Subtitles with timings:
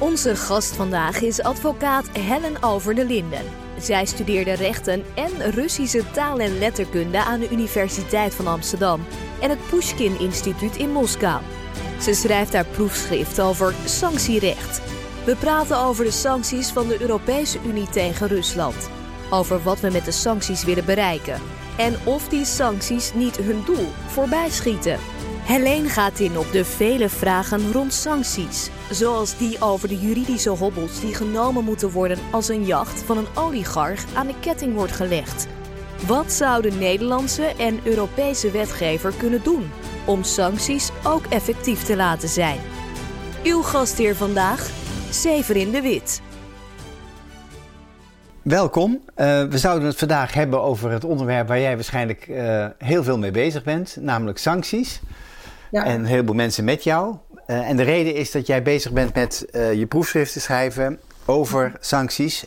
[0.00, 3.44] Onze gast vandaag is advocaat Helen Over de Linden.
[3.78, 9.00] Zij studeerde rechten en Russische taal en letterkunde aan de Universiteit van Amsterdam
[9.40, 11.42] en het Pushkin Instituut in Moskou.
[12.00, 14.80] Ze schrijft haar proefschrift over sanctierecht.
[15.24, 18.90] We praten over de sancties van de Europese Unie tegen Rusland.
[19.30, 21.40] Over wat we met de sancties willen bereiken.
[21.76, 24.98] En of die sancties niet hun doel voorbij schieten.
[25.50, 28.70] Helene gaat in op de vele vragen rond sancties.
[28.90, 33.26] Zoals die over de juridische hobbels die genomen moeten worden als een jacht van een
[33.34, 35.46] oligarch aan de ketting wordt gelegd.
[36.06, 39.70] Wat zou de Nederlandse en Europese wetgever kunnen doen
[40.06, 42.58] om sancties ook effectief te laten zijn?
[43.44, 44.70] Uw gastheer vandaag,
[45.10, 46.20] Severin de Wit.
[48.42, 48.92] Welkom.
[48.92, 53.18] Uh, we zouden het vandaag hebben over het onderwerp waar jij waarschijnlijk uh, heel veel
[53.18, 55.00] mee bezig bent, namelijk sancties.
[55.70, 55.84] Ja.
[55.84, 57.16] En een heleboel mensen met jou.
[57.46, 61.72] Uh, en de reden is dat jij bezig bent met je proefschrift te schrijven over
[61.80, 62.44] sancties.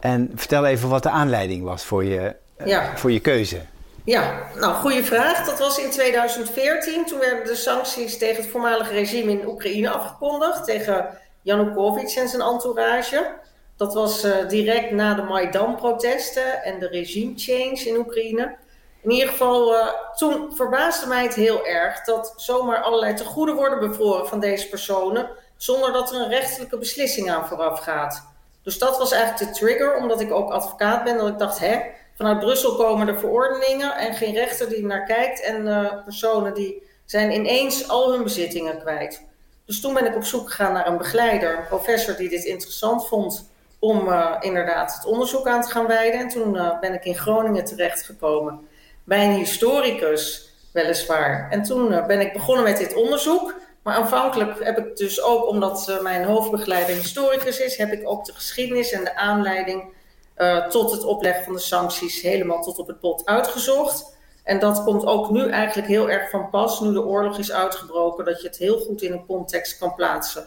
[0.00, 2.96] En vertel even wat de aanleiding was voor je, ja.
[2.96, 3.60] voor je keuze.
[4.04, 5.46] Ja, nou, goede vraag.
[5.46, 7.06] Dat was in 2014.
[7.06, 10.64] Toen werden de sancties tegen het voormalige regime in Oekraïne afgekondigd.
[10.64, 11.06] Tegen
[11.42, 13.30] Yanukovych en zijn entourage.
[13.76, 18.56] Dat was direct na de Maidan-protesten en de regime change in Oekraïne.
[19.00, 23.78] In ieder geval, uh, toen verbaasde mij het heel erg dat zomaar allerlei tegoeden worden
[23.88, 28.26] bevroren van deze personen, zonder dat er een rechtelijke beslissing aan vooraf gaat.
[28.62, 31.80] Dus dat was eigenlijk de trigger, omdat ik ook advocaat ben, dat ik dacht, hè,
[32.16, 36.82] vanuit Brussel komen er verordeningen en geen rechter die naar kijkt en uh, personen die
[37.04, 39.24] zijn ineens al hun bezittingen kwijt.
[39.64, 43.08] Dus toen ben ik op zoek gegaan naar een begeleider, een professor die dit interessant
[43.08, 46.20] vond om uh, inderdaad het onderzoek aan te gaan wijden.
[46.20, 48.68] En toen ben ik in Groningen terechtgekomen
[49.08, 51.50] bij een historicus, weliswaar.
[51.50, 53.54] En toen uh, ben ik begonnen met dit onderzoek.
[53.82, 58.32] Maar aanvankelijk heb ik dus ook, omdat mijn hoofdbegeleider historicus is, heb ik ook de
[58.32, 59.96] geschiedenis en de aanleiding
[60.68, 64.16] tot het opleggen van de sancties helemaal tot op het pot uitgezocht.
[64.44, 68.24] En dat komt ook nu eigenlijk heel erg van pas, nu de oorlog is uitgebroken,
[68.24, 70.46] dat je het heel goed in een context kan plaatsen.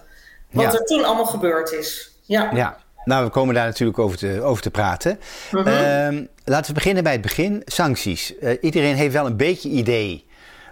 [0.52, 2.12] Wat er toen allemaal gebeurd is.
[2.22, 2.52] Ja.
[2.54, 2.78] ja.
[3.04, 5.20] Nou, we komen daar natuurlijk over te, over te praten.
[5.52, 6.26] Uh -huh.
[6.46, 7.62] laten we beginnen bij het begin.
[7.66, 8.34] Sancties.
[8.42, 10.26] Uh, iedereen heeft wel een beetje idee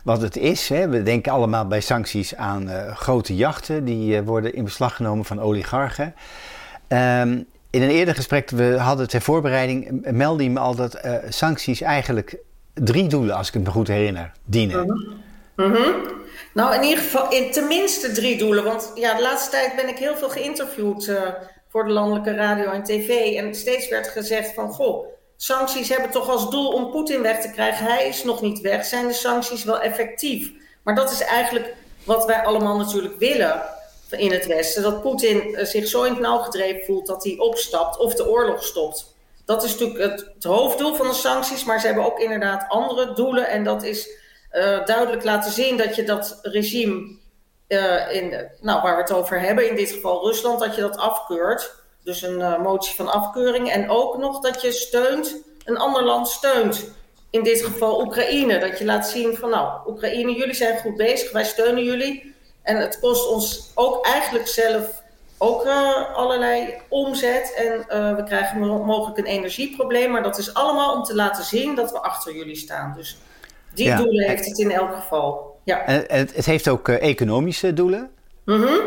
[0.04, 0.70] wat het is.
[0.70, 0.88] Hè.
[0.88, 5.26] We denken allemaal bij sancties aan uh, grote jachten die uh, worden in beslag genomen
[5.26, 6.16] van oligarchen.
[6.88, 11.82] Um, in een eerder gesprek, we hadden ter voorbereiding, meldde je me al dat sancties
[11.82, 12.38] eigenlijk
[12.74, 14.88] drie doelen, als ik het me goed herinner, dienen.
[15.56, 15.74] -huh.
[15.74, 15.96] -huh.
[16.54, 18.64] Nou, in ieder geval in tenminste drie doelen.
[18.64, 21.12] Want ja, de laatste tijd ben ik heel veel geïnterviewd
[21.70, 23.36] voor de landelijke radio en tv.
[23.36, 25.08] En steeds werd gezegd van, goh,
[25.38, 27.86] sancties hebben toch als doel om Poetin weg te krijgen.
[27.86, 28.86] Hij is nog niet weg.
[28.86, 30.52] Zijn de sancties wel effectief?
[30.84, 33.62] Maar dat is eigenlijk wat wij allemaal natuurlijk willen
[34.10, 34.84] in het Westen.
[34.84, 38.30] Dat Poetin eh, zich zo in het nauw gedreven voelt dat hij opstapt of de
[38.30, 39.16] oorlog stopt.
[39.46, 43.48] Dat is natuurlijk het, hoofddoel van de sancties, maar ze hebben ook inderdaad andere doelen.
[43.48, 44.10] En dat is
[44.52, 47.18] uh, duidelijk laten zien dat je dat regime
[47.70, 50.98] uh, in, nou, waar we het over hebben, in dit geval Rusland, dat je dat
[50.98, 51.76] afkeurt.
[52.04, 53.72] Dus een uh, motie van afkeuring.
[53.72, 55.36] En ook nog dat je steunt,
[55.66, 56.92] een ander land steunt.
[57.30, 58.60] In dit geval Oekraïne.
[58.60, 62.36] Dat je laat zien van nou, Oekraïne, jullie zijn goed bezig, wij steunen jullie.
[62.62, 65.02] En het kost ons ook eigenlijk zelf
[65.38, 67.54] ook uh, allerlei omzet.
[67.54, 67.78] En
[68.16, 70.12] we krijgen mogelijk een energieprobleem.
[70.12, 72.94] Maar dat is allemaal om te laten zien dat we achter jullie staan.
[72.98, 73.18] Dus
[73.74, 73.98] die ja.
[73.98, 75.59] doelen heeft het in elk geval.
[75.70, 75.86] Ja.
[75.86, 78.12] En het, het heeft ook uh, economische doelen?
[78.46, 78.80] Mm -hmm.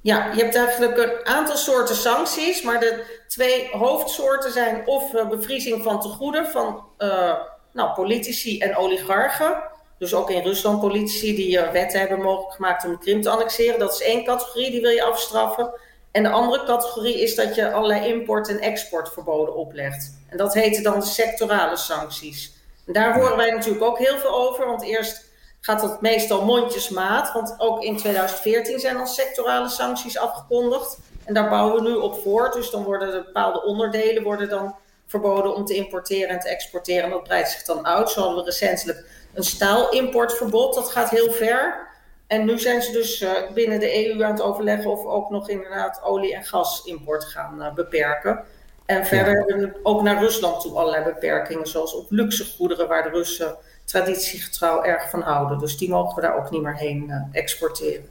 [0.00, 5.28] Ja, je hebt eigenlijk een aantal soorten sancties, maar de twee hoofdsoorten zijn of uh,
[5.28, 7.34] bevriezing van tegoeden van uh,
[7.72, 9.62] nou, politici en oligarchen.
[9.98, 13.78] Dus ook in Rusland politici die wetten hebben mogelijk gemaakt om de Krim te annexeren.
[13.78, 15.70] Dat is één categorie, die wil je afstraffen.
[16.10, 20.18] En de andere categorie is dat je allerlei import- en exportverboden oplegt.
[20.28, 22.52] En dat heten dan de sectorale sancties.
[22.86, 25.27] En daar horen wij natuurlijk ook heel veel over, want eerst
[25.60, 27.32] gaat dat meestal mondjesmaat.
[27.32, 30.98] Want ook in 2014 zijn al sectorale sancties afgekondigd.
[31.24, 32.52] En daar bouwen we nu op voort.
[32.52, 34.76] Dus dan worden de bepaalde onderdelen worden dan
[35.06, 37.04] verboden om te importeren en te exporteren.
[37.04, 38.10] En dat breidt zich dan uit.
[38.10, 40.74] Zo hadden we recentelijk een staalimportverbod.
[40.74, 41.86] Dat gaat heel ver.
[42.26, 45.30] En nu zijn ze dus uh, binnen de EU aan het overleggen of we ook
[45.30, 48.44] nog inderdaad olie- en gasimport gaan uh, beperken.
[48.86, 53.02] En verder hebben we ook naar Rusland toe allerlei beperkingen, zoals op luxe goederen waar
[53.02, 53.56] de Russen
[53.88, 55.58] traditiegetrouw erg van houden.
[55.58, 58.04] Dus die mogen we daar ook niet meer heen uh, exporteren.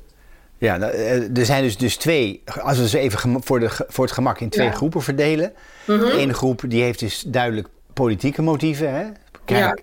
[0.58, 0.92] Ja, nou,
[1.34, 4.50] er zijn dus, dus twee, als we ze even voor, de, voor het gemak in
[4.50, 4.72] twee ja.
[4.72, 5.54] groepen verdelen.
[5.86, 6.10] Mm -hmm.
[6.10, 8.94] Ene groep die heeft dus duidelijk politieke motieven.
[8.94, 9.06] Hè?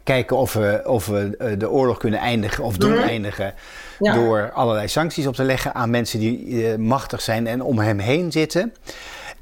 [0.04, 3.02] kijken of we, of we de oorlog kunnen eindigen of doen mhm.
[3.02, 3.54] eindigen.
[3.98, 8.32] Door allerlei sancties op te leggen aan mensen die machtig zijn en om hem heen
[8.32, 8.72] zitten.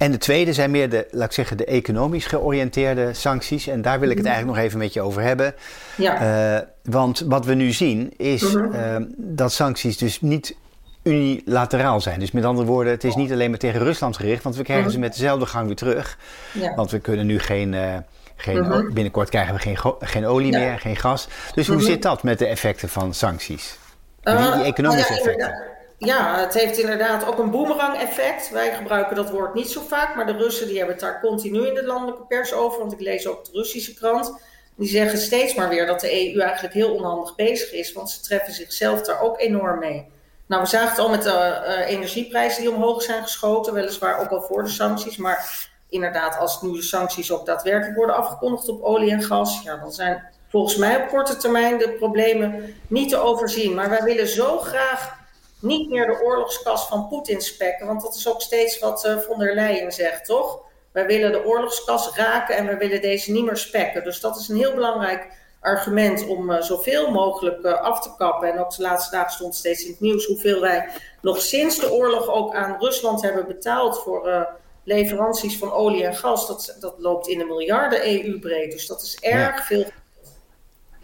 [0.03, 3.67] En de tweede zijn meer de, laat ik zeggen, de economisch georiënteerde sancties.
[3.67, 4.35] En daar wil ik het mhm.
[4.35, 5.55] eigenlijk nog even met je over hebben.
[5.97, 6.57] Ja.
[6.57, 8.75] Uh, want wat we nu zien is mhm.
[8.75, 10.57] uh, dat sancties dus niet
[11.03, 12.21] unilateraal zijn.
[12.21, 14.85] Dus met andere woorden, het is niet alleen maar tegen Rusland gericht, want we krijgen
[14.85, 14.95] mhm.
[14.95, 16.19] ze met dezelfde gang weer terug.
[16.53, 16.75] Ja.
[16.75, 17.73] Want we kunnen nu geen.
[17.73, 17.97] Uh,
[18.37, 21.29] geen, Binnenkort krijgen we geen, geen olie meer, geen gas.
[21.55, 23.79] Dus hoe zit dat met de effecten van sancties?
[24.23, 25.72] Die, die economische effecten?
[26.05, 28.51] Ja, het heeft inderdaad ook een boemerang-effect.
[28.51, 31.67] Wij gebruiken dat woord niet zo vaak, maar de Russen die hebben het daar continu
[31.67, 32.79] in de landelijke pers over.
[32.79, 34.41] Want ik lees ook de Russische krant.
[34.77, 38.21] Die zeggen steeds maar weer dat de EU eigenlijk heel onhandig bezig is, want ze
[38.21, 40.07] treffen zichzelf daar ook enorm mee.
[40.47, 44.31] Nou, we zagen het al met de uh, energieprijzen die omhoog zijn geschoten, weliswaar ook
[44.31, 45.17] al voor de sancties.
[45.17, 49.77] Maar inderdaad, als nu de sancties ook daadwerkelijk worden afgekondigd op olie en gas, ja,
[49.77, 53.75] dan zijn volgens mij op korte termijn de problemen niet te overzien.
[53.75, 55.21] Maar wij willen zo graag
[55.63, 57.87] niet meer de oorlogskas van Poetin spekken.
[57.87, 60.61] Want dat is ook steeds wat uh, von der Leyen zegt, toch?
[60.93, 64.05] Wij willen de oorlogskas raken en we willen deze niet meer spekken.
[64.05, 65.27] Dus dat is een heel belangrijk
[65.61, 68.53] argument om uh, zoveel mogelijk uh, af te kappen.
[68.53, 70.89] En ook de laatste dagen stond steeds in het nieuws hoeveel wij
[71.21, 74.49] nog sinds de oorlog ook aan Rusland hebben betaald voor
[74.85, 76.47] leveranties van olie en gas.
[76.47, 78.73] Dat, dat loopt in de miljarden EU-breed.
[78.73, 79.85] Dus dat is erg veel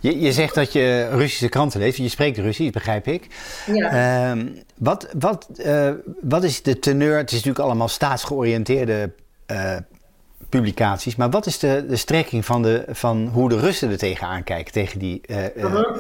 [0.01, 1.99] je, je zegt dat je Russische kranten leest.
[1.99, 3.27] Je spreekt Russisch, begrijp ik.
[3.67, 4.35] Ja.
[4.35, 4.45] Uh,
[4.79, 5.91] wat, wat, uh,
[6.21, 7.17] wat is de teneur?
[7.17, 9.13] Het is natuurlijk allemaal staatsgeoriënteerde
[9.53, 9.77] uh,
[10.49, 11.17] publicaties.
[11.17, 14.73] Maar wat is de, de strekking van, de, van hoe de Russen er tegenaan kijken,
[14.73, 15.45] tegen die, uh,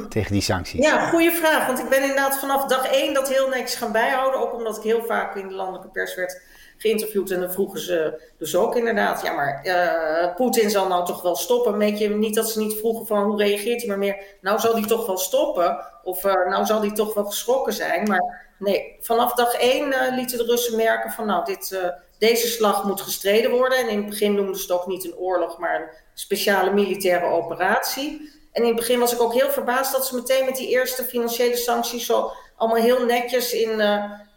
[0.09, 0.85] tegen die sancties?
[0.85, 1.67] Ja, goede vraag.
[1.67, 4.41] Want ik ben inderdaad vanaf dag één dat heel netjes gaan bijhouden.
[4.41, 6.41] Ook omdat ik heel vaak in de landelijke pers werd
[6.79, 7.31] geïnterviewd.
[7.31, 11.37] En dan vroegen ze dus ook inderdaad, ja, maar uh, Poetin zal nou toch wel
[11.37, 11.79] stoppen.
[11.79, 14.73] Weet je niet dat ze niet vroegen van hoe reageert hij, maar meer, nou zal
[14.73, 15.79] hij toch wel stoppen.
[16.03, 18.09] Of uh, nou zal hij toch wel geschrokken zijn.
[18.09, 21.81] Maar nee, vanaf dag één uh, lieten de Russen merken van nou, dit,
[22.19, 23.79] deze slag moet gestreden worden.
[23.79, 27.27] En in het begin noemden ze het ook niet een oorlog, maar een speciale militaire
[27.27, 28.37] operatie.
[28.53, 31.05] En in het begin was ik ook heel verbaasd dat ze meteen met die eerste
[31.05, 33.81] financiële sancties zo allemaal heel netjes in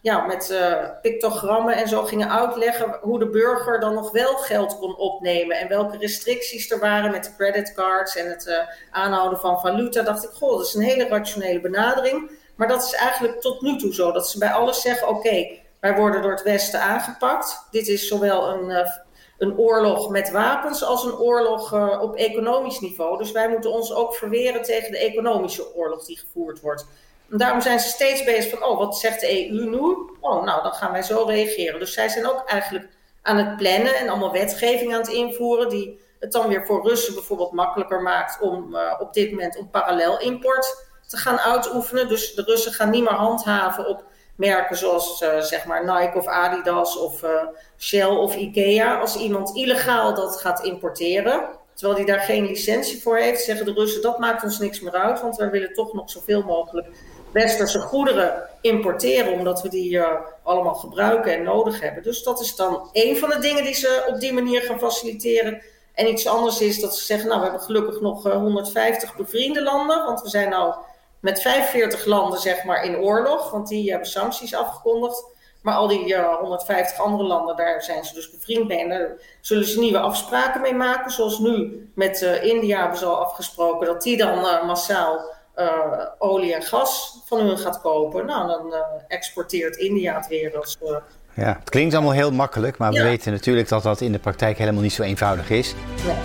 [0.02, 4.78] ja, met uh, pictogrammen en zo gingen uitleggen hoe de burger dan nog wel geld
[4.80, 8.58] kon opnemen en welke restricties er waren met de creditcards en het uh,
[8.92, 10.02] aanhouden van valuta.
[10.02, 12.32] Dacht ik, goh, dat is een hele rationele benadering.
[12.56, 15.96] Maar dat is eigenlijk tot nu toe zo, dat ze bij alles zeggen, oké, wij
[15.96, 17.68] worden door het Westen aangepakt.
[17.72, 18.90] Dit is zowel een, uh,
[19.38, 23.18] een oorlog met wapens als een oorlog op economisch niveau.
[23.18, 26.86] Dus wij moeten ons ook verweren tegen de economische oorlog die gevoerd wordt.
[27.32, 30.12] En daarom zijn ze steeds bezig van, oh, wat zegt de EU nu?
[30.20, 31.80] Oh, nou, dan gaan wij zo reageren.
[31.80, 32.90] Dus zij zijn ook eigenlijk
[33.22, 37.14] aan het plannen en allemaal wetgeving aan het invoeren, die het dan weer voor Russen
[37.14, 42.08] bijvoorbeeld makkelijker maakt om uh, op dit moment om parallel import te gaan uitoefenen.
[42.08, 44.04] Dus de Russen gaan niet meer handhaven op
[44.36, 47.30] merken zoals uh, zeg maar Nike of Adidas of uh,
[47.78, 49.00] Shell of Ikea.
[49.00, 53.74] Als iemand illegaal dat gaat importeren, terwijl die daar geen licentie voor heeft, zeggen de
[53.74, 56.88] Russen dat maakt ons niks meer uit, want wij willen toch nog zoveel mogelijk
[57.32, 60.08] westerse goederen importeren, omdat we die uh,
[60.44, 62.04] allemaal gebruiken en nodig hebben.
[62.04, 65.62] Dus dat is dan een van de dingen die ze op die manier gaan faciliteren.
[65.94, 69.64] En iets anders is dat ze zeggen, nou we hebben gelukkig nog uh, 150 bevriende
[69.64, 70.74] landen, want we zijn nou
[71.20, 75.24] met 45 landen zeg maar in oorlog, want die hebben sancties afgekondigd.
[75.62, 78.80] Maar al die uh, 150 andere landen, daar zijn ze dus bevriend mee.
[78.80, 81.12] En daar zullen ze nieuwe afspraken mee maken.
[81.12, 86.62] Zoals nu met India hebben ze al afgesproken dat die dan massaal uh, olie en
[86.62, 90.78] gas van hun gaat kopen, nou, dan uh, exporteert India het weer als.
[90.84, 90.96] Uh,
[91.34, 94.58] ja, het klinkt allemaal heel makkelijk, maar we weten natuurlijk dat dat in de praktijk
[94.58, 95.76] helemaal niet zo eenvoudig is.
[96.06, 96.16] Ja.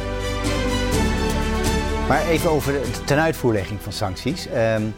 [2.09, 4.47] Maar even over de tenuitvoerlegging van sancties.
[4.47, 4.95] Um,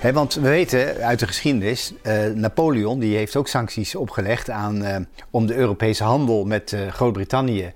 [0.00, 1.92] hè, want we weten uit de geschiedenis,
[2.34, 7.72] Napoleon die heeft ook sancties opgelegd aan, om de Europese handel met Groot-Brittannië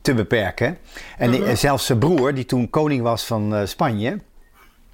[0.00, 0.78] te beperken.
[1.18, 1.42] En mhm.
[1.42, 1.54] -huh.
[1.54, 4.18] zelfs zijn broer, die toen koning was van Spanje,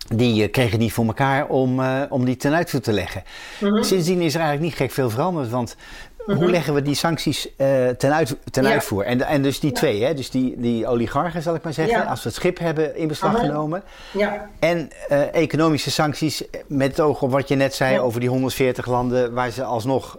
[0.09, 3.23] die uh, kregen niet voor elkaar om, uh, om die ten uitvoer te leggen.
[3.61, 6.43] Mm Sindsdien is er eigenlijk niet gek veel veranderd, want mm -hmm.
[6.43, 8.71] hoe leggen we die sancties uh, ten, uit, ten ja.
[8.71, 9.05] uitvoer?
[9.05, 9.77] En, en dus die ja.
[9.77, 10.15] twee, hè?
[10.15, 12.05] dus die, die oligarchen zal ik maar zeggen, ja.
[12.05, 13.83] als we het schip hebben in beslag genomen.
[14.59, 14.91] En
[15.33, 19.51] economische sancties met het oog op wat je net zei over die 140 landen waar
[19.51, 20.19] ze alsnog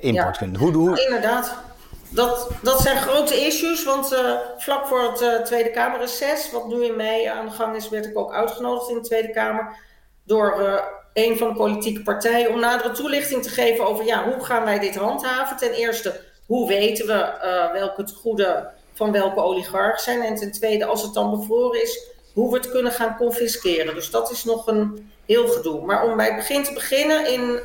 [0.00, 0.60] import kunnen.
[0.60, 1.04] Hoe, hoe...
[1.04, 1.65] Inderdaad
[2.10, 6.84] dat, dat zijn grote issues, want uh, vlak voor het uh, Tweede Kamerreces, wat nu
[6.84, 9.76] in mei aan de gang is, werd ik ook uitgenodigd in de Tweede Kamer
[10.24, 10.82] door uh,
[11.12, 14.78] een van de politieke partijen om nadere toelichting te geven over ja, hoe gaan wij
[14.78, 15.56] dit handhaven.
[15.56, 17.38] Ten eerste, hoe weten we
[17.72, 20.22] welke het goede van welke oligarch zijn?
[20.22, 23.94] En ten tweede, als het dan bevroren is, hoe we het kunnen gaan confisceren.
[23.94, 25.86] Dus dat is nog een heel gedoe.
[25.86, 27.60] Maar om bij het begin te beginnen, in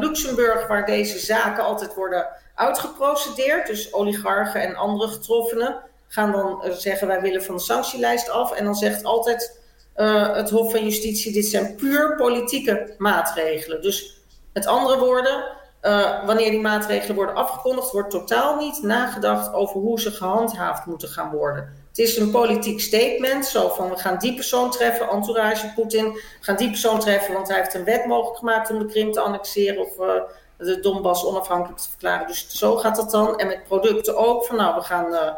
[0.00, 2.26] Luxemburg, waar deze zaken altijd worden
[2.60, 5.76] uitgeprocedeerd, dus oligarchen en andere getroffenen,
[6.08, 8.52] gaan dan uh, zeggen wij willen van de sanctielijst af.
[8.52, 9.60] En dan zegt altijd
[9.96, 13.82] uh, het Hof van Justitie, dit zijn puur politieke maatregelen.
[13.82, 14.20] Dus
[14.52, 15.44] met andere woorden,
[15.82, 21.08] uh, wanneer die maatregelen worden afgekondigd, wordt totaal niet nagedacht over hoe ze gehandhaafd moeten
[21.08, 21.78] gaan worden.
[21.88, 26.20] Het is een politiek statement, zo van we gaan die persoon treffen, entourage Poetin, we
[26.40, 29.20] gaan die persoon treffen, want hij heeft een wet mogelijk gemaakt om de Krim te
[29.20, 29.96] annexeren of
[30.60, 32.26] de Donbass onafhankelijk te verklaren.
[32.26, 33.38] Dus zo gaat dat dan.
[33.38, 35.32] En met producten ook, van nou, we gaan uh,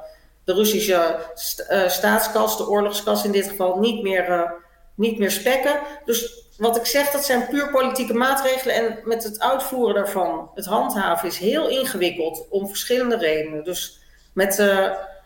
[0.44, 4.54] de Russische st staatskas, de oorlogskas in dit geval, niet meer,
[4.94, 5.80] niet meer spekken.
[6.04, 8.74] Dus wat ik zeg, dat zijn puur politieke maatregelen.
[8.74, 13.64] En met het uitvoeren daarvan, het handhaven, is heel ingewikkeld om verschillende redenen.
[13.64, 14.00] Dus
[14.32, 14.62] met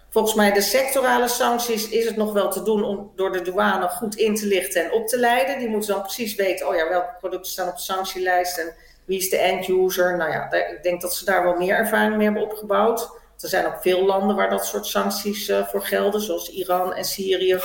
[0.09, 3.89] volgens mij de sectorale sancties is het nog wel te doen om door de douane
[3.89, 5.59] goed in te lichten en op te leiden.
[5.59, 8.75] Die moeten dan precies weten, oh ja, welke producten staan op de sanctielijst en
[9.07, 10.17] wie is de end user.
[10.17, 13.11] Nou ja, ik denk dat ze daar wel meer ervaring mee hebben opgebouwd.
[13.41, 17.05] Er zijn ook veel landen waar dat soort sancties uh, voor gelden, zoals Iran en
[17.05, 17.59] Syrië.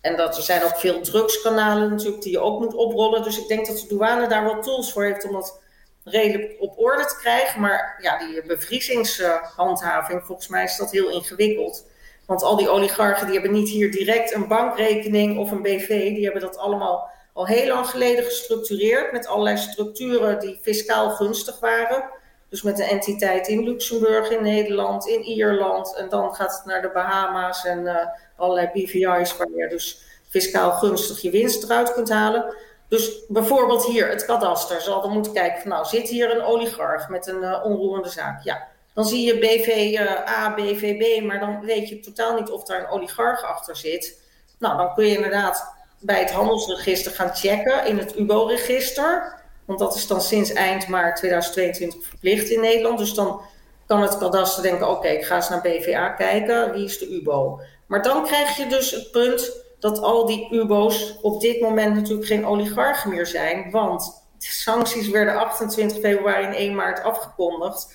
[0.00, 3.22] En dat er zijn ook veel drugskanalen natuurlijk die je ook moet oprollen.
[3.22, 5.60] Dus ik denk dat de douane daar wel tools voor heeft om dat
[6.04, 7.60] redelijk op orde te krijgen.
[7.60, 11.86] Maar ja, die bevriezingshandhaving, volgens mij is dat heel ingewikkeld.
[12.26, 15.88] Want al die oligarchen die hebben niet hier direct een bankrekening of een BV.
[15.88, 21.60] Die hebben dat allemaal al heel lang geleden gestructureerd met allerlei structuren die fiscaal gunstig
[21.60, 22.10] waren.
[22.48, 25.94] Dus met een entiteit in Luxemburg, in Nederland, in Ierland.
[25.96, 27.96] En dan gaat het naar de Bahama's en uh,
[28.36, 32.54] allerlei BVI's waar je dus fiscaal gunstig je winst eruit kunt halen.
[32.88, 37.08] Dus bijvoorbeeld hier, het kadaster zal dan moeten kijken van nou, zit hier een oligarch
[37.08, 38.44] met een uh, onroerende zaak?
[38.44, 42.64] Ja, dan zie je BV uh, A, BVB, maar dan weet je totaal niet of
[42.64, 44.22] daar een oligarch achter zit.
[44.58, 49.40] Nou, dan kun je inderdaad bij het handelsregister gaan checken in het UBO-register.
[49.64, 52.98] Want dat is dan sinds eind maart 2022 verplicht in Nederland.
[52.98, 53.40] Dus dan
[53.86, 57.60] kan het kadaster denken, oké, ik ga eens naar BVA kijken, wie is de UBO?
[57.86, 62.26] Maar dan krijg je dus het punt dat al die UBO's op dit moment natuurlijk
[62.26, 63.70] geen oligarchen meer zijn.
[63.70, 67.94] Want de sancties werden 28 februari en 1 maart afgekondigd.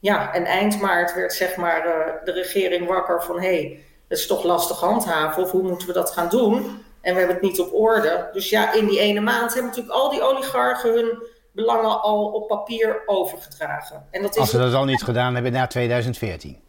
[0.00, 3.40] Ja, en eind maart werd zeg maar uh, de regering wakker van...
[3.40, 6.84] hé, hey, dat is toch lastig handhaven of hoe moeten we dat gaan doen?
[7.08, 8.28] En we hebben het niet op orde.
[8.32, 11.22] Dus ja, in die ene maand hebben natuurlijk al die oligarchen hun
[11.52, 14.06] belangen al op papier overgedragen.
[14.10, 16.60] En dat is Als ze dat al niet gedaan hebben na 2014.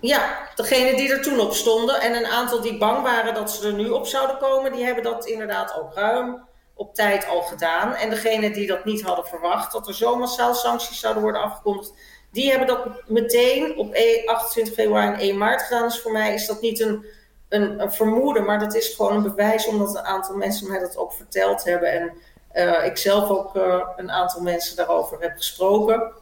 [0.00, 3.66] Ja, degene die er toen op stonden en een aantal die bang waren dat ze
[3.66, 7.94] er nu op zouden komen, die hebben dat inderdaad ook ruim op tijd al gedaan.
[7.94, 11.92] En degene die dat niet hadden verwacht, dat er zo massaal sancties zouden worden afgekondigd,
[12.32, 13.96] die hebben dat meteen op
[14.26, 15.88] 28 februari en 1 maart gedaan.
[15.88, 17.04] Dus voor mij is dat niet een
[17.48, 20.96] een, een, vermoeden, maar dat is gewoon een bewijs omdat een aantal mensen mij dat
[20.96, 21.92] ook verteld hebben.
[21.92, 22.12] En
[22.54, 26.12] uh, ik zelf ook uh, een aantal mensen daarover heb gesproken.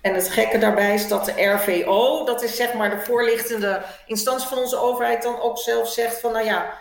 [0.00, 4.48] En het gekke daarbij is dat de RVO, dat is zeg maar de voorlichtende instantie
[4.48, 6.78] van onze overheid, dan ook zelf zegt van nou ja,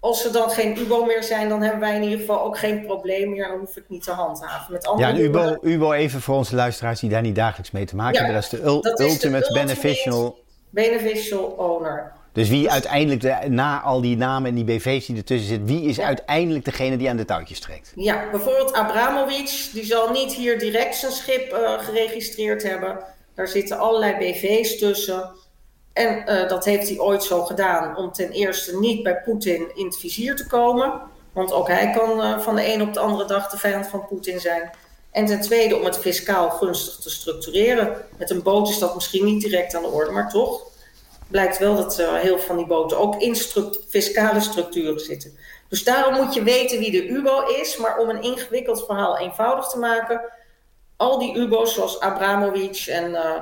[0.00, 2.86] als er dan geen UBO meer zijn, dan hebben wij in ieder geval ook geen
[2.86, 3.48] probleem meer.
[3.48, 4.72] Dan hoef ik niet te handhaven.
[4.72, 7.84] Met andere ja, een UBO, UBO even voor onze luisteraars die daar niet dagelijks mee
[7.84, 8.34] te maken hebben.
[8.34, 10.38] Dat is de, ul dat ultimate, is de beneficial...
[10.70, 12.12] beneficial owner.
[12.32, 15.88] Dus wie uiteindelijk, de, na al die namen en die BV's die ertussen zitten, wie
[15.88, 17.92] is uiteindelijk degene die aan de touwtjes trekt?
[17.94, 22.98] Ja, bijvoorbeeld Abramovic, die zal niet hier direct zijn schip uh, geregistreerd hebben.
[23.34, 25.30] Daar zitten allerlei BV's tussen.
[25.92, 29.84] En uh, dat heeft hij ooit zo gedaan om ten eerste niet bij Poetin in
[29.84, 31.00] het vizier te komen.
[31.32, 34.06] Want ook hij kan uh, van de een op de andere dag de vijand van
[34.06, 34.70] Poetin zijn.
[35.10, 37.96] En ten tweede om het fiscaal gunstig te structureren.
[38.18, 40.69] Met een boot is dat misschien niet direct aan de orde, maar toch
[41.30, 43.36] blijkt wel dat uh, heel veel van die boten ook in
[43.88, 45.38] fiscale structuren zitten.
[45.68, 47.76] Dus daarom moet je weten wie de UBO is.
[47.76, 50.20] Maar om een ingewikkeld verhaal eenvoudig te maken,
[50.96, 53.34] al die UBO's zoals Abramovic en uh,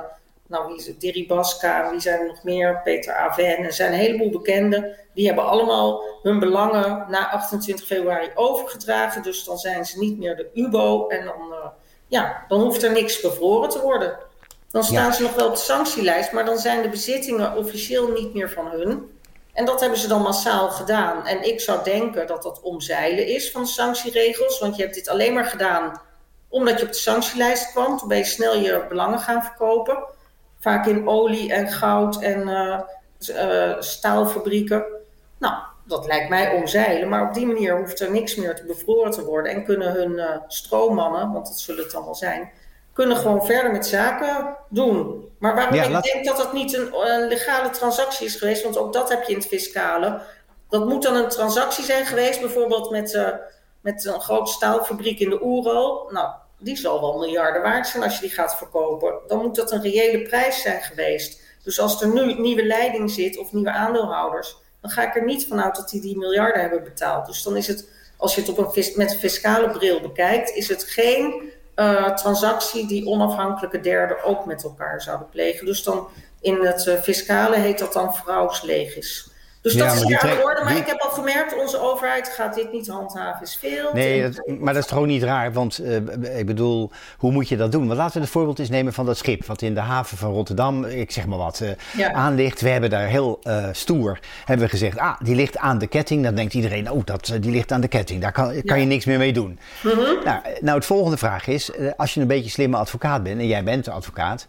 [0.47, 4.29] nou, wie is Deribaska, wie zijn er nog meer, Peter Aven, er zijn een heleboel
[4.29, 4.95] bekenden.
[5.13, 9.23] Die hebben allemaal hun belangen na 28 februari overgedragen.
[9.23, 11.65] Dus dan zijn ze niet meer de UBO en dan, uh,
[12.07, 14.17] ja, dan hoeft er niks bevroren te worden.
[14.71, 18.33] Dan staan ze nog wel op de sanctielijst, maar dan zijn de bezittingen officieel niet
[18.33, 19.19] meer van hun.
[19.53, 21.25] En dat hebben ze dan massaal gedaan.
[21.25, 25.09] En ik zou denken dat dat omzeilen is van de sanctieregels, want je hebt dit
[25.09, 26.01] alleen maar gedaan
[26.49, 27.97] omdat je op de sanctielijst kwam.
[27.97, 30.03] Toen ben je snel je belangen gaan verkopen.
[30.59, 32.79] Vaak in olie en goud en uh,
[33.29, 34.85] uh, staalfabrieken.
[35.37, 35.53] Nou,
[35.85, 37.09] dat lijkt mij omzeilen.
[37.09, 39.51] Maar op die manier hoeft er niks meer te bevroren te worden.
[39.51, 42.51] En kunnen hun uh, stroommannen, want dat zullen het dan wel zijn,
[42.93, 45.27] kunnen gewoon verder met zaken doen.
[45.39, 48.93] Maar waarom ik denk dat dat niet een, een, legale transactie is geweest, want ook
[48.93, 50.21] dat heb je in het fiscale.
[50.69, 53.29] Dat moet dan een transactie zijn geweest, bijvoorbeeld met, uh,
[53.81, 56.09] met een grote staalfabriek in de Oerol.
[56.09, 59.13] Nou, die zal wel miljarden waard zijn als je die gaat verkopen.
[59.27, 61.41] Dan moet dat een reële prijs zijn geweest.
[61.63, 65.47] Dus als er nu nieuwe leiding zit of nieuwe aandeelhouders, dan ga ik er niet
[65.47, 67.25] vanuit dat die die miljarden hebben betaald.
[67.25, 70.67] Dus dan is het, als je het op een, met een fiscale bril bekijkt, is
[70.67, 75.65] het geen uh, transactie die onafhankelijke derden ook met elkaar zouden plegen.
[75.65, 76.07] Dus dan
[76.41, 79.31] in het uh, fiscale heet dat dan vrouwslegis.
[79.61, 80.63] Dus dat is weer aan de orde.
[80.63, 83.93] Maar ik heb al gemerkt, onze overheid gaat dit niet handhaven, is veel.
[83.93, 85.53] Nee, maar dat is gewoon niet raar.
[85.53, 85.95] Want uh,
[86.37, 87.87] ik bedoel, hoe moet je dat doen?
[87.87, 89.45] Want laten we het voorbeeld eens nemen van dat schip...
[89.45, 92.11] wat in de haven van Rotterdam, ik zeg maar wat, uh, ja.
[92.11, 92.61] aan ligt.
[92.61, 94.97] We hebben daar heel uh, stoer hebben we gezegd...
[94.97, 96.23] ah, die ligt aan de ketting.
[96.23, 98.21] Dan denkt iedereen, oh, dat, die ligt aan de ketting.
[98.21, 99.59] Daar kan, kan je niks meer mee doen.
[99.83, 100.23] Mm -hmm.
[100.23, 101.71] nou, nou, het volgende vraag is...
[101.97, 103.39] als je een beetje slimme advocaat bent...
[103.39, 104.45] en jij bent de advocaat...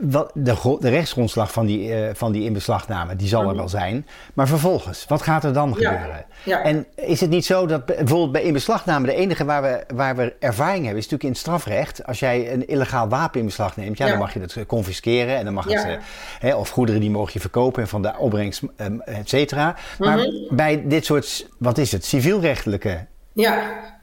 [0.00, 4.06] wat, de, de rechtsgrondslag van die, van die inbeslagname, die zal er wel zijn...
[4.34, 6.24] Maar vervolgens, wat gaat er dan gebeuren?
[6.44, 6.62] Ja.
[6.62, 10.34] En is het niet zo dat bijvoorbeeld bij inbeslagname de enige waar we, waar we
[10.38, 12.06] ervaring hebben, is natuurlijk in het strafrecht.
[12.06, 15.44] Als jij een illegaal wapen in beslag neemt, ja, dan mag je dat confisceren en
[15.44, 15.98] dan mag het,
[16.38, 19.76] hè, of goederen die mag je verkopen en van de opbrengst, um, et cetera.
[19.98, 20.56] Maar mm -hmm.
[20.56, 23.62] bij dit soort, wat is het, civielrechtelijke ja.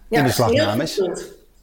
[0.09, 1.01] Ja, inbeslagnames.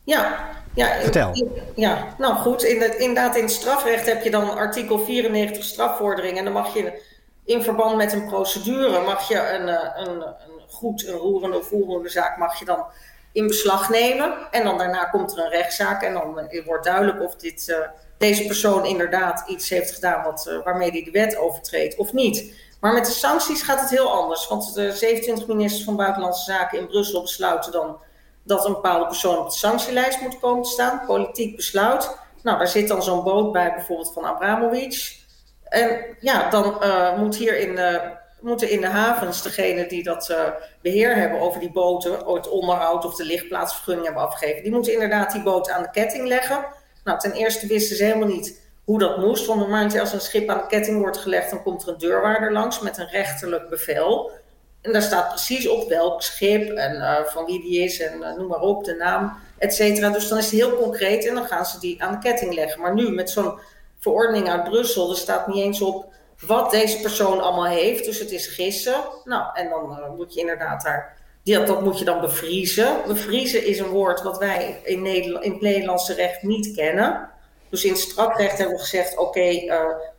[0.05, 1.49] Ja, ja, Vertel.
[1.75, 2.63] Ja, nou goed.
[2.63, 6.39] In het, inderdaad, in het strafrecht heb je dan artikel 94 strafvordering.
[6.39, 7.03] En dan mag je
[7.45, 11.67] in verband met een procedure mag je een, eh, een, een goed, een roerende of
[11.67, 12.85] voerende zaak mag je dan
[13.33, 14.35] in beslag nemen.
[14.51, 17.77] En dan daarna komt er een rechtszaak en dan eh, wordt duidelijk of dit, uh,
[18.19, 22.55] deze persoon inderdaad iets heeft gedaan wat, uh, waarmee hij de wet overtreedt of niet.
[22.81, 24.49] Maar met de sancties gaat het heel anders.
[24.49, 27.97] Want de 27 ministers van Buitenlandse Zaken in Brussel besluiten dan
[28.45, 31.03] dat een bepaalde persoon op de sanctielijst moet komen te staan.
[31.07, 32.17] Politiek besluit.
[32.43, 35.21] Nou, daar zit dan zo'n boot bij, bijvoorbeeld van Abramovic.
[35.65, 37.75] En ja, dan uh, moet hier in
[38.43, 40.49] moeten in de havens degene die dat uh,
[40.83, 45.33] beheer hebben over die boten, het onderhoud of de lichtplaatsvergunning hebben afgegeven, die moeten inderdaad
[45.33, 46.65] die boot aan de ketting leggen.
[47.05, 49.47] Nou, ten eerste wisten ze helemaal niet hoe dat moest.
[49.47, 52.53] Want normaal als een schip aan de ketting wordt gelegd, dan komt er een deurwaarder
[52.53, 54.31] langs met een rechterlijk bevel.
[54.83, 58.37] En daar staat precies op welk schip en uh, van wie die is en uh,
[58.37, 60.11] noem maar op, de naam, et cetera.
[60.11, 62.81] Dus dan is het heel concreet en dan gaan ze die aan de ketting leggen.
[62.81, 63.59] Maar nu met zo'n
[63.99, 65.11] verordening uit Brussel.
[65.11, 68.05] Er staat niet eens op wat deze persoon allemaal heeft.
[68.05, 68.95] Dus het is gissen.
[69.25, 71.17] Nou, en dan uh, moet je inderdaad daar.
[71.45, 72.97] Dat, dat moet je dan bevriezen.
[73.07, 77.31] Bevriezen is een woord wat wij in, Nederland, in het Nederlandse recht niet kennen.
[77.69, 79.71] Dus in het strafrecht hebben we gezegd: oké, okay,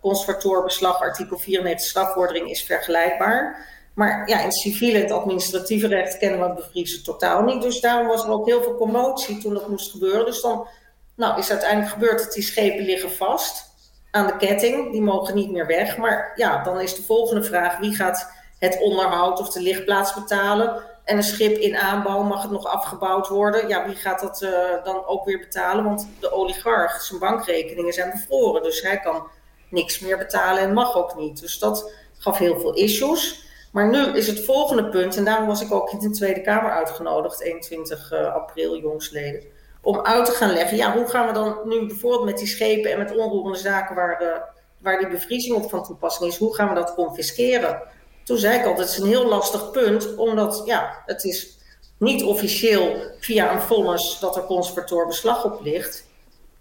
[0.01, 3.71] conservatorbeslag, artikel 94 strafvordering is vergelijkbaar.
[3.93, 7.61] Maar ja, in het civiele het administratieve recht kennen we bevriezen totaal niet.
[7.61, 10.25] Dus daarom was er ook heel veel commotie toen dat moest gebeuren.
[10.25, 10.67] Dus dan
[11.15, 13.71] nou, is uiteindelijk gebeurd dat die schepen liggen vast
[14.11, 14.91] aan de ketting.
[14.91, 15.97] Die mogen niet meer weg.
[15.97, 20.83] Maar ja, dan is de volgende vraag: wie gaat het onderhoud of de lichtplaats betalen?
[21.03, 23.67] En een schip in aanbouw mag het nog afgebouwd worden.
[23.67, 24.49] Ja, wie gaat dat uh,
[24.83, 25.83] dan ook weer betalen?
[25.83, 28.63] Want de oligarch, zijn bankrekeningen zijn bevroren.
[28.63, 29.27] Dus hij kan
[29.69, 31.39] niks meer betalen en mag ook niet.
[31.39, 33.45] Dus dat gaf heel veel issues.
[33.73, 36.71] Maar nu is het volgende punt, en daarom was ik ook in de Tweede Kamer
[36.71, 39.43] uitgenodigd, 21 uh, eh, april, jongsleden
[39.81, 40.77] om uit te gaan leggen.
[40.77, 44.21] Ja, hoe gaan we dan nu bijvoorbeeld met die schepen en met onroerende zaken waar,
[44.21, 44.27] uh,
[44.77, 47.81] waar die bevriezing op van toepassing is, hoe gaan we dat confisceren?
[48.23, 51.57] Toen zei ik altijd, het is een heel lastig punt, omdat ja, het is
[51.97, 56.05] niet officieel via een vonnis dat er conservator beslag op ligt.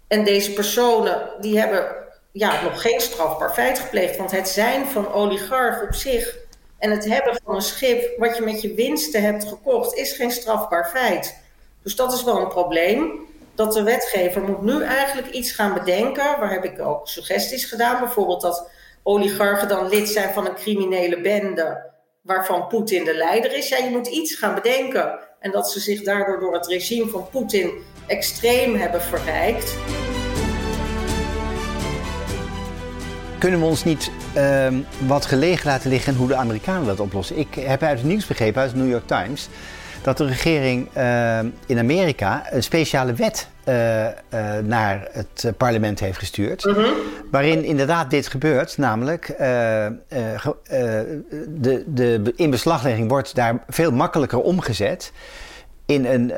[0.07, 1.95] En deze personen die hebben
[2.31, 6.37] ja, nog geen strafbaar feit gepleegd, want het zijn van oligarch op zich
[6.83, 10.31] en het hebben van een schip wat je met je winsten hebt gekocht, is geen
[10.31, 11.37] strafbaar feit.
[11.83, 13.19] Dus dat is wel een probleem.
[13.55, 16.39] Dat de wetgever moet nu eigenlijk iets gaan bedenken.
[16.39, 17.99] Waar heb ik ook suggesties gedaan.
[17.99, 18.69] Bijvoorbeeld dat
[19.03, 21.91] oligarchen dan lid zijn van een criminele bende.
[22.21, 23.69] Waarvan Poetin de leider is.
[23.69, 25.19] Ja, je moet iets gaan bedenken.
[25.39, 27.71] En dat ze zich daardoor door het regime van Poetin
[28.07, 29.75] extreem hebben verrijkt.
[33.43, 34.67] Kunnen we ons niet uh,
[35.07, 37.37] wat gelegen laten liggen hoe de Amerikanen dat oplossen?
[37.37, 39.49] Ik heb uit het nieuws begrepen, uit de New York Times
[40.01, 44.11] dat de regering uh, in Amerika een speciale wet uh, uh,
[44.63, 46.63] naar het parlement heeft gestuurd.
[46.63, 46.93] -hmm.
[47.31, 49.25] Waarin inderdaad dit gebeurt, namelijk
[51.57, 55.11] de, de inbeslaglegging wordt daar veel makkelijker omgezet
[55.85, 56.31] in een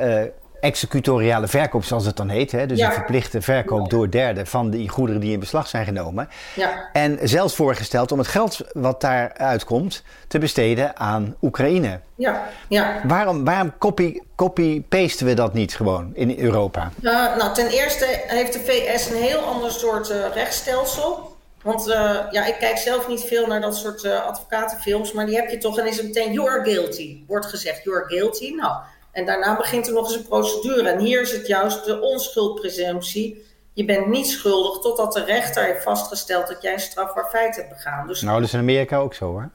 [0.66, 2.52] executoriale verkoop, zoals het dan heet.
[2.52, 2.66] Hè?
[2.66, 6.30] Dus een verplichte verkoop door derden van die goederen die in beslag zijn genomen.
[6.56, 6.90] Ja.
[6.94, 12.00] En zelfs voorgesteld om het geld wat daaruit komt te besteden aan Oekraïne.
[12.16, 13.02] Ja, ja.
[13.04, 16.92] Waarom, waarom copy, copy-pasten we dat niet gewoon in Europa?
[17.02, 21.34] Uh, nou, ten eerste heeft de VS een heel ander soort uh, rechtsstelsel.
[21.64, 21.86] Want
[22.32, 25.78] ja, ik kijk zelf niet veel naar dat soort advocatenfilms, maar die heb je toch
[25.78, 27.18] en is het meteen you are guilty.
[27.28, 28.50] Wordt gezegd you are guilty.
[28.50, 28.76] Nou,
[29.16, 30.90] en daarna begint er nog eens een procedure.
[30.90, 33.46] En hier is het juist de onschuldpresumptie.
[33.74, 37.70] Je bent niet schuldig totdat de rechter heeft vastgesteld dat jij een strafbaar feit hebt
[37.70, 38.08] begaan.
[38.08, 38.22] Dus...
[38.22, 39.50] Nou, dat is in Amerika ook zo hoor.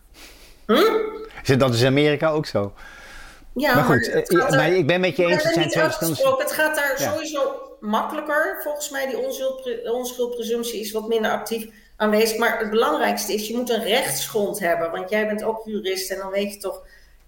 [0.67, 1.59] Hm?
[1.59, 2.73] Dat is in Amerika ook zo.
[3.55, 6.43] Ja, maar goed, maar, eh, maar ik ben met je eens, het zijn twee verschillende...
[6.43, 8.61] Het gaat daar sowieso makkelijker.
[8.63, 9.19] Volgens mij, die
[9.93, 12.39] onschuldpresumptie is wat minder actief aanwezig.
[12.39, 14.91] Maar het belangrijkste is, je moet een rechtsgrond hebben.
[14.91, 16.83] Want jij bent ook jurist en dan weet je toch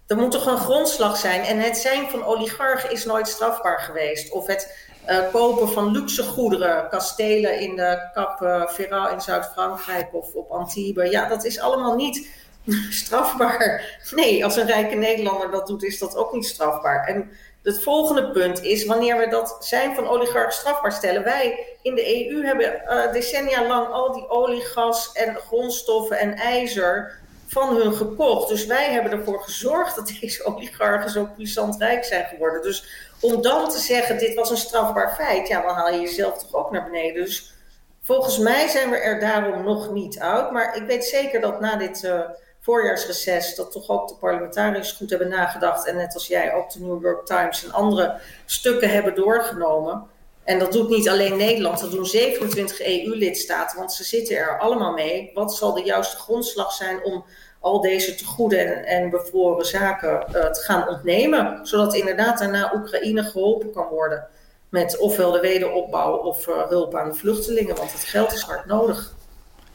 [0.07, 1.41] er moet toch een grondslag zijn.
[1.41, 4.31] En het zijn van oligarchen is nooit strafbaar geweest.
[4.31, 10.33] Of het uh, kopen van luxe goederen, kastelen in de Cap uh, in Zuid-Frankrijk of
[10.33, 11.09] op Antibes.
[11.11, 12.27] Ja, dat is allemaal niet
[13.01, 13.97] strafbaar.
[14.11, 17.07] Nee, als een rijke Nederlander dat doet, is dat ook niet strafbaar.
[17.07, 17.31] En
[17.63, 21.23] het volgende punt is, wanneer we dat zijn van oligarchen strafbaar stellen.
[21.23, 26.35] Wij in de EU hebben uh, decennia lang al die olie, gas en grondstoffen en
[26.35, 27.21] ijzer
[27.53, 28.49] van hun gekocht.
[28.49, 32.61] Dus wij hebben ervoor gezorgd dat deze oligarchen zo puissant rijk zijn geworden.
[32.61, 32.85] Dus
[33.19, 36.53] om dan te zeggen, dit was een strafbaar feit, ja, dan haal je jezelf toch
[36.53, 37.23] ook naar beneden.
[37.23, 37.53] Dus
[38.01, 40.51] volgens mij zijn we er daarom nog niet uit.
[40.51, 42.19] Maar ik weet zeker dat na dit uh,
[42.59, 45.87] voorjaarsreces, dat toch ook de parlementariërs goed hebben nagedacht.
[45.87, 50.07] En net als jij ook de New York Times en andere stukken hebben doorgenomen.
[50.43, 54.93] En dat doet niet alleen Nederland, dat doen 27 EU-lidstaten, want ze zitten er allemaal
[54.93, 55.31] mee.
[55.33, 57.25] Wat zal de juiste grondslag zijn om
[57.59, 61.59] al deze tegoeden en, en bevroren zaken uh, te gaan ontnemen.
[61.63, 64.27] Zodat inderdaad daarna Oekraïne geholpen kan worden
[64.69, 68.65] met ofwel de wederopbouw of uh, hulp aan de vluchtelingen, want het geld is hard
[68.65, 69.15] nodig.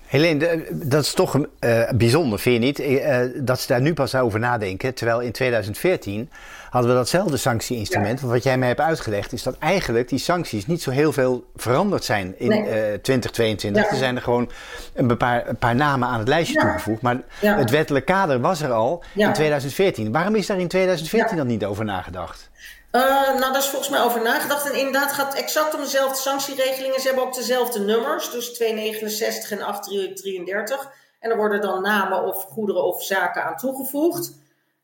[0.07, 3.47] Helene, dat is toch uh, bijzonder, vind je niet?
[3.47, 4.95] Dat ze daar nu pas over nadenken.
[4.95, 6.31] Terwijl in 2014
[6.71, 8.21] hadden we datzelfde sanctieinstrument.
[8.21, 8.27] Ja.
[8.27, 12.05] Wat jij mij hebt uitgelegd, is dat eigenlijk die sancties niet zo heel veel veranderd
[12.05, 12.61] zijn in nee.
[12.61, 13.83] uh, 2022.
[13.83, 13.91] Ja.
[13.91, 14.51] Er zijn er gewoon
[14.95, 17.03] een paar, een paar namen aan het lijstje toegevoegd.
[17.03, 20.13] Maar het wettelijk kader was er al in 2014.
[20.13, 22.51] Waarom is daar in 2014 dan niet over nagedacht?
[22.93, 24.71] Uh, nou, daar is volgens mij over nagedacht.
[24.71, 27.01] En inderdaad gaat het exact om dezelfde sanctieregelingen.
[27.01, 30.91] Ze hebben ook dezelfde nummers, dus 269 en 833.
[31.21, 34.33] En er worden dan namen of goederen of zaken aan toegevoegd.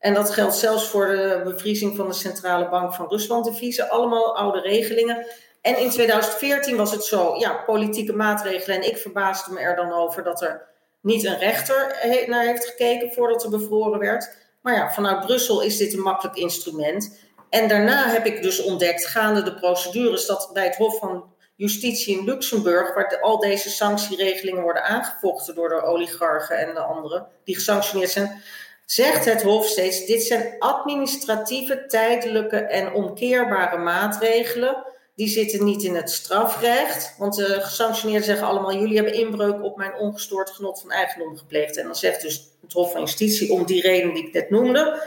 [0.05, 3.91] En dat geldt zelfs voor de bevriezing van de Centrale Bank van Rusland deviezen.
[3.91, 5.27] Allemaal oude regelingen.
[5.61, 8.77] En in 2014 was het zo, ja, politieke maatregelen.
[8.77, 10.67] En ik verbaasde me er dan over dat er
[11.01, 14.37] niet een rechter naar heeft gekeken voordat er bevroren werd.
[14.61, 17.19] Maar ja, vanuit Brussel is dit een makkelijk instrument.
[17.51, 21.25] En daarna heb ik dus ontdekt, gaande de procedures, dat bij het Hof van
[21.57, 26.81] Justitie in Luxemburg, waar de, al deze sanctieregelingen worden aangevochten door de oligarchen en de
[26.81, 28.43] anderen die gesanctioneerd zijn,
[28.87, 34.85] zegt het Hof steeds: dit zijn administratieve, tijdelijke en omkeerbare maatregelen.
[35.17, 37.15] Die zitten niet in het strafrecht.
[37.19, 41.77] Want de gesanctioneerden zeggen allemaal: jullie hebben inbreuk op mijn ongestoord genot van eigendom gepleegd.
[41.77, 45.03] En dan zegt dus het Hof van Justitie, om die reden die ik net noemde,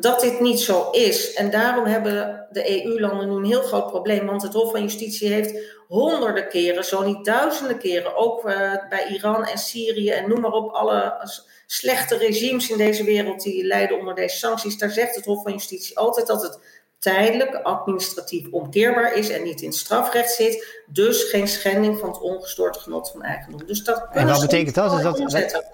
[0.00, 1.34] dat dit niet zo is.
[1.34, 4.26] En daarom hebben de EU-landen nu een heel groot probleem.
[4.26, 9.06] Want het Hof van Justitie heeft honderden keren, zo niet duizenden keren, ook uh, bij
[9.08, 11.28] Iran en Syrië en noem maar op, alle
[11.66, 14.78] slechte regimes in deze wereld die lijden onder deze sancties.
[14.78, 16.58] Daar zegt het Hof van Justitie altijd dat het
[16.98, 20.82] tijdelijk administratief omkeerbaar is en niet in strafrecht zit.
[20.86, 23.66] Dus geen schending van het ongestoord genot van eigendom.
[23.66, 25.18] Dus dat en wat betekent dat?
[25.18, 25.64] Is dat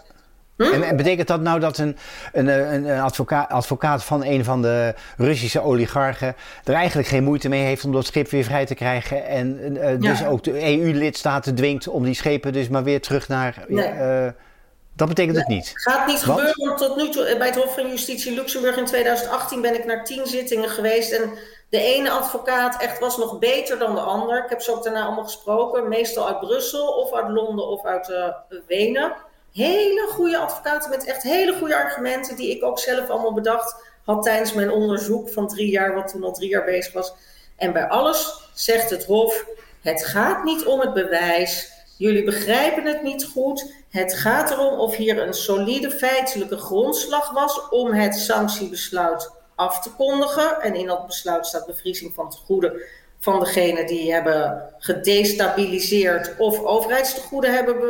[0.57, 0.63] Hm?
[0.63, 1.97] En, en, betekent dat nou dat een,
[2.33, 7.65] een, een advocaat, advocaat, van een van de Russische oligarchen er eigenlijk geen moeite mee
[7.65, 11.89] heeft om dat schip weer vrij te krijgen en uh, dus ook de EU-lidstaten dwingt
[11.89, 13.65] om die schepen dus maar weer terug naar...
[13.69, 13.93] Nee.
[13.93, 14.27] Uh,
[14.97, 15.71] dat betekent het niet.
[15.75, 19.61] Gaat niet gebeuren, want tot nu toe bij het Hof van Justitie Luxemburg in 2018
[19.61, 21.31] ben ik naar tien zittingen geweest en
[21.69, 24.45] de ene advocaat echt was nog beter dan de ander.
[24.45, 28.09] Ik heb ze ook daarna allemaal gesproken, meestal uit Brussel of uit Londen of uit
[28.09, 28.29] uh,
[28.67, 29.13] Wenen
[29.57, 34.23] hele goede advocaten met echt hele goede argumenten, die ik ook zelf allemaal bedacht had
[34.23, 37.15] tijdens mijn onderzoek van drie jaar, wat toen al drie jaar bezig was.
[37.57, 39.47] En bij alles zegt het Hof:
[39.83, 41.73] het gaat niet om het bewijs.
[41.97, 43.73] Jullie begrijpen het niet goed.
[43.91, 49.91] Het gaat erom of hier een solide feitelijke grondslag was om het sanctiebesluit af te
[49.91, 50.61] kondigen.
[50.61, 52.83] En in dat besluit staat bevriezing van het goede
[53.19, 57.81] van degene die hebben gedestabiliseerd of overheidstegoeden hebben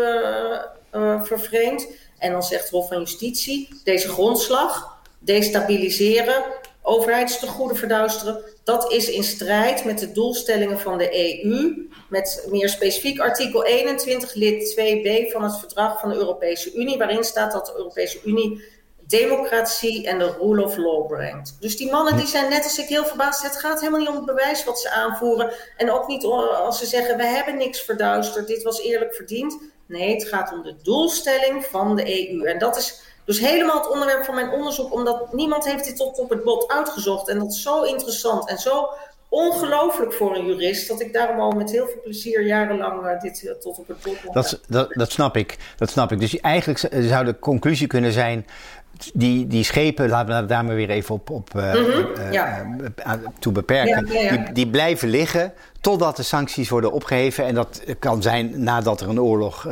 [0.96, 1.86] uh, vervreemd.
[2.18, 6.44] En dan zegt het Hof van Justitie, deze grondslag, destabiliseren,
[6.82, 13.20] overheidstegoeden verduisteren, dat is in strijd met de doelstellingen van de EU, met meer specifiek
[13.20, 17.74] artikel 21 lid 2b van het verdrag van de Europese Unie, waarin staat dat de
[17.76, 18.74] Europese Unie
[19.06, 21.56] democratie en de rule of law brengt.
[21.60, 23.42] Dus die mannen die zijn net als ik heel verbaasd.
[23.42, 25.52] Het gaat helemaal niet om het bewijs wat ze aanvoeren.
[25.76, 29.58] En ook niet als ze zeggen, we hebben niks verduisterd, dit was eerlijk verdiend.
[29.86, 32.44] Nee, het gaat om de doelstelling van de EU.
[32.44, 36.18] En dat is dus helemaal het onderwerp van mijn onderzoek, omdat niemand heeft dit tot
[36.18, 37.28] op het bot uitgezocht.
[37.28, 38.88] En dat is zo interessant en zo
[39.28, 43.42] ongelooflijk voor een jurist, dat ik daarom al met heel veel plezier jarenlang uh, dit
[43.42, 46.20] uh, tot op het bot dat, dat, dat snap ik, dat snap ik.
[46.20, 48.46] Dus eigenlijk zou de conclusie kunnen zijn
[49.14, 51.72] die, die schepen, laten we daar maar weer even op, op uh,
[53.38, 57.44] toe beperken, Die, die, blijven liggen totdat de sancties worden opgeheven.
[57.44, 59.66] En dat kan zijn nadat er een oorlog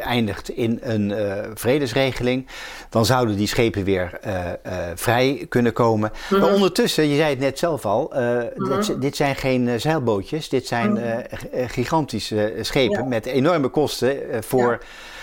[0.00, 1.14] eindigt in een
[1.54, 2.46] vredesregeling.
[2.88, 4.18] Dan zouden die schepen weer
[4.94, 6.12] vrij kunnen komen.
[6.30, 6.52] Maar mhm.
[6.52, 8.68] ondertussen, je zei het net zelf al, mhm.
[8.68, 10.48] dit, dit, zijn geen zeilbootjes.
[10.48, 11.20] Dit zijn mhm.
[11.66, 14.78] gigantische schepen met enorme kosten voor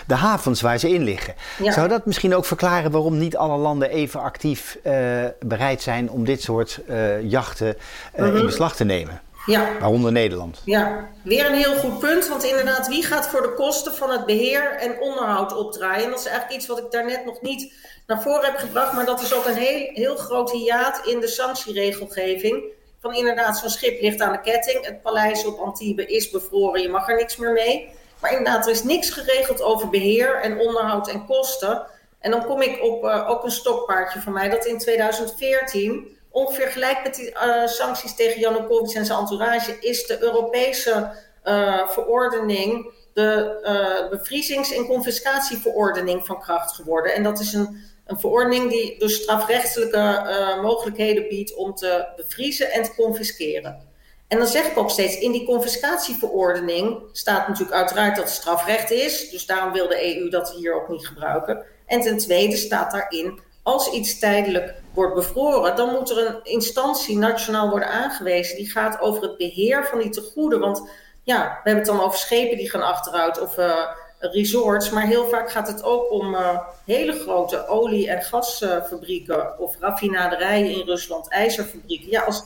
[0.06, 1.34] de havens waar ze in liggen.
[1.62, 4.92] Zou dat misschien ook verklaren waarom niet alle landen even actief uh,
[5.40, 7.76] bereid zijn om dit soort uh, jachten
[8.18, 8.46] uh, in mhm.
[8.46, 9.20] beslag te nemen?
[9.46, 9.78] Ja.
[9.80, 10.62] Waaronder Nederland.
[10.64, 12.28] Ja, weer een heel goed punt.
[12.28, 16.04] Want inderdaad, wie gaat voor de kosten van het beheer en onderhoud opdraaien?
[16.04, 17.72] En dat is eigenlijk iets wat ik daarnet nog niet
[18.06, 18.92] naar voren heb gebracht.
[18.92, 22.62] Maar dat is ook een heel, heel groot hiaat in de sanctieregelgeving.
[23.00, 24.84] Van inderdaad, zo'n schip ligt aan de ketting.
[24.86, 26.82] Het paleis op Antibes is bevroren.
[26.82, 27.88] Je mag er niks meer mee.
[28.20, 31.86] Maar inderdaad, er is niks geregeld over beheer en onderhoud en kosten.
[32.20, 36.68] En dan kom ik op uh, ook een stokpaardje van mij, dat in 2014, ongeveer
[36.68, 41.10] gelijk met die uh, sancties tegen Janukovic en zijn entourage, is de Europese
[41.44, 47.14] uh, verordening, de bevriezings- en confiscatieverordening van kracht geworden.
[47.14, 52.82] En dat is een, een verordening die dus strafrechtelijke mogelijkheden biedt om te bevriezen en
[52.82, 53.94] te confisceren.
[54.28, 58.90] En dan zeg ik ook steeds, in die confiscatieverordening staat natuurlijk uiteraard dat het strafrecht
[58.90, 59.30] is.
[59.30, 61.64] Dus daarom wil de EU dat hier ook niet gebruiken.
[61.86, 67.18] En ten tweede staat daarin, als iets tijdelijk wordt bevroren, dan moet er een instantie
[67.18, 68.56] nationaal worden aangewezen.
[68.56, 70.60] Die gaat over het beheer van die tegoeden.
[70.60, 70.88] Want
[71.22, 73.86] ja, we hebben het dan over schepen die gaan achteruit of uh,
[74.20, 74.90] resorts.
[74.90, 80.70] Maar heel vaak gaat het ook om uh, hele grote olie- en gasfabrieken of raffinaderijen
[80.70, 82.10] in Rusland, ijzerfabrieken.
[82.10, 82.44] Ja, als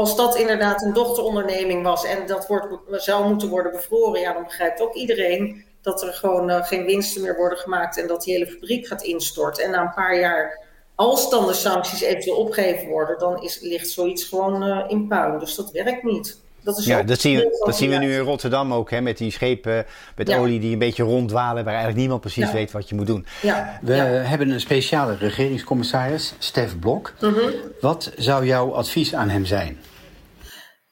[0.00, 4.42] als dat inderdaad een dochteronderneming was en dat wordt, zou moeten worden bevroren, ja, dan
[4.42, 8.34] begrijpt ook iedereen dat er gewoon uh, geen winsten meer worden gemaakt en dat die
[8.34, 9.64] hele fabriek gaat instorten.
[9.64, 10.60] En na een paar jaar,
[10.94, 15.38] als dan de sancties eventueel opgegeven worden, dan is, ligt zoiets gewoon uh, in puin.
[15.38, 16.40] Dus dat werkt niet.
[16.62, 19.18] Dat is ja, dat zien, we, dat zien we nu in Rotterdam ook, hè, met
[19.18, 19.86] die schepen
[20.16, 23.26] met olie die een beetje ronddwalen, waar eigenlijk niemand precies weet wat je moet doen.
[23.42, 23.78] Ja.
[23.82, 27.12] We hebben een speciale regeringscommissaris, Stef Blok.
[27.20, 27.40] Mhm.
[27.80, 29.78] Wat zou jouw advies aan hem zijn?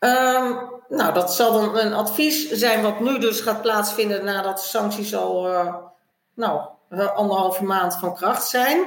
[0.00, 4.62] Um, nou, dat zal dan een advies zijn wat nu dus gaat plaatsvinden nadat de
[4.62, 5.74] sancties al uh,
[6.34, 6.60] nou,
[7.14, 8.86] anderhalve maand van kracht zijn.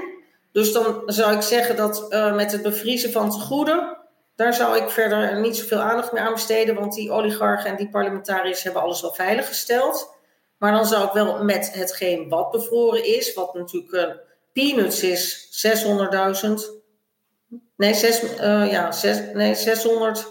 [0.51, 3.97] Dus dan zou ik zeggen dat uh, met het bevriezen van tegoeden,
[4.35, 7.89] daar zou ik verder niet zoveel aandacht meer aan besteden, want die oligarchen en die
[7.89, 10.15] parlementariërs hebben alles al veiliggesteld.
[10.57, 14.15] Maar dan zou ik wel met hetgeen wat bevroren is, wat natuurlijk uh,
[14.53, 15.49] peanuts is,
[16.47, 16.51] 600.000.
[17.77, 18.21] Nee, 6,
[18.69, 20.30] ja, 6, nee, 600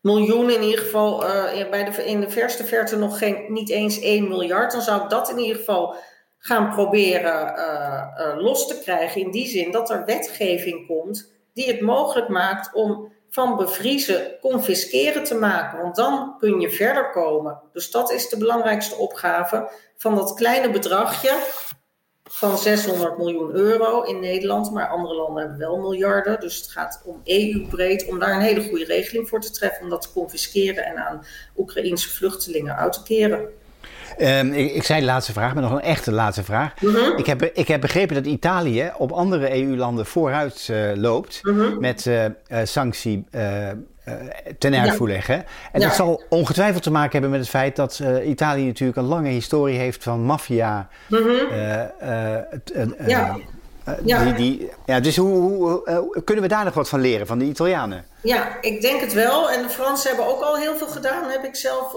[0.00, 4.00] miljoen in ieder geval, uh, bij de, in de verste verte nog geen, niet eens
[4.00, 4.72] 1 miljard.
[4.72, 5.96] Dan zou ik dat in ieder geval
[6.38, 9.20] gaan proberen uh, uh, los te krijgen.
[9.20, 15.24] In die zin dat er wetgeving komt die het mogelijk maakt om van bevriezen confisceren
[15.24, 15.82] te maken.
[15.82, 17.60] Want dan kun je verder komen.
[17.72, 21.32] Dus dat is de belangrijkste opgave van dat kleine bedragje
[22.32, 26.40] van 600 miljoen euro in Nederland, maar andere landen hebben wel miljarden.
[26.40, 29.90] Dus het gaat om EU-breed om daar een hele goede regeling voor te treffen, om
[29.90, 31.24] dat te confisceren en aan
[31.56, 33.48] Oekraïense vluchtelingen uit te keren.
[34.18, 36.80] Um, ik, ik, zei de laatste vraag, maar nog een echte laatste vraag.
[36.80, 37.16] Mhm.
[37.16, 41.80] ik, heb, ik heb begrepen dat Italië op andere EU-landen vooruit uh, loopt mhm.
[41.80, 42.30] met uh, uh,
[42.64, 43.24] sanctie
[44.58, 45.44] ten uitvoer leggen.
[45.72, 49.28] En dat zal ongetwijfeld te maken hebben met het feit dat Italië natuurlijk een lange
[49.28, 50.88] historie heeft van maffia.
[51.08, 51.30] Mhm.
[53.06, 53.38] ja.
[54.04, 54.24] Ja.
[54.24, 57.44] Die, die, ja, dus hoe, hoe kunnen we daar nog wat van leren, van de
[57.44, 58.06] Italianen?
[58.22, 59.50] Ja, ik denk het wel.
[59.50, 61.94] En de Fransen hebben ook al heel veel gedaan, heb ik zelf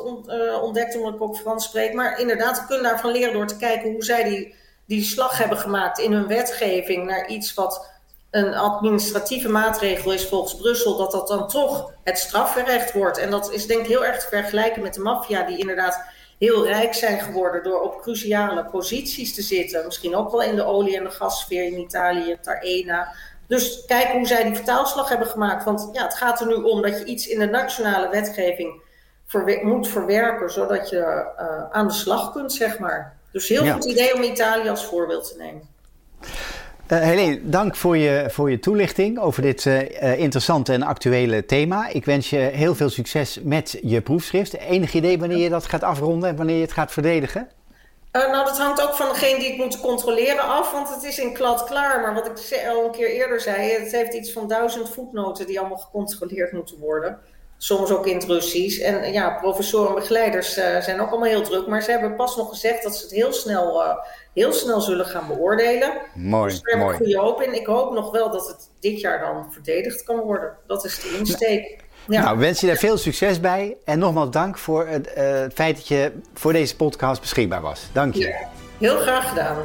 [0.61, 1.93] ontdekt, omdat ik ook Frans spreek.
[1.93, 5.57] Maar inderdaad, we kunnen daarvan leren door te kijken hoe zij die, die slag hebben
[5.57, 7.91] gemaakt in hun wetgeving naar iets wat
[8.31, 13.17] een administratieve maatregel is volgens Brussel, dat dat dan toch het strafrecht wordt.
[13.17, 16.01] En dat is denk ik heel erg te vergelijken met de maffia, die inderdaad
[16.43, 19.85] heel rijk zijn geworden door op cruciale posities te zitten.
[19.85, 23.13] Misschien ook wel in de olie- en de gassfeer in Italië, Tarena.
[23.47, 25.63] Dus kijken hoe zij die vertaalslag hebben gemaakt.
[25.63, 28.81] Want ja, het gaat er nu om dat je iets in de nationale wetgeving
[29.61, 30.97] moet verwerken, zodat je
[31.39, 33.17] uh, aan de slag kunt, zeg maar.
[33.31, 35.69] Dus heel goed idee om Italië als voorbeeld te nemen.
[36.87, 41.87] Uh, Helene, dank voor je, voor je toelichting over dit uh, interessante en actuele thema.
[41.89, 44.57] Ik wens je heel veel succes met je proefschrift.
[44.57, 47.49] Enig idee wanneer je dat gaat afronden en wanneer je het gaat verdedigen?
[48.11, 51.33] Nou, dat hangt ook van degene die het moet controleren af, want het is in
[51.33, 52.01] klad klaar.
[52.01, 55.59] Maar wat ik al een keer eerder zei, het heeft iets van duizend voetnoten die
[55.59, 57.19] allemaal gecontroleerd moeten worden
[57.57, 58.81] soms ook in het Russisch.
[58.81, 61.67] En ja, professoren en begeleiders zijn ook allemaal heel druk.
[61.67, 63.81] Maar ze hebben pas nog gezegd dat ze het heel snel,
[64.33, 65.93] heel snel zullen gaan beoordelen.
[66.13, 67.53] Mooi, dus daar heb ik goede hoop in.
[67.53, 70.57] Ik hoop nog wel dat het dit jaar dan verdedigd kan worden.
[70.67, 71.81] Dat is de insteek.
[72.07, 72.23] Ja.
[72.23, 73.77] Nou, wens je daar veel succes bij.
[73.85, 77.87] En nogmaals dank voor het, uh, het feit dat je voor deze podcast beschikbaar was.
[77.91, 78.27] Dank je.
[78.27, 79.57] Ja, heel graag gedaan.